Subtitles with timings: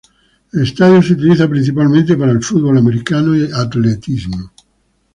[0.51, 4.49] El estadio se utiliza principalmente para el fútbol americano y atletismo.